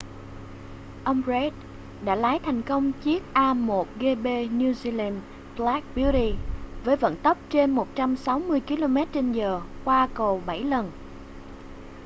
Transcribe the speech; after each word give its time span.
ông 1.03 1.21
reid 1.27 1.53
đã 2.05 2.15
lái 2.15 2.39
thành 2.39 2.61
công 2.61 2.91
chiếc 2.93 3.23
a1gp 3.33 4.49
new 4.57 4.71
zealand 4.71 5.19
black 5.57 5.95
beauty 5.95 6.33
với 6.83 6.95
vận 6.95 7.15
tốc 7.23 7.37
trên 7.49 7.75
160km/h 7.75 9.61
qua 9.83 10.07
cầu 10.15 10.41
bảy 10.45 10.63
lần 10.63 10.91